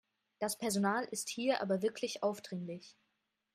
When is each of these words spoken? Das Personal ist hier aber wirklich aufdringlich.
Das 0.39 0.57
Personal 0.57 1.03
ist 1.11 1.29
hier 1.29 1.61
aber 1.61 1.83
wirklich 1.83 2.23
aufdringlich. 2.23 2.97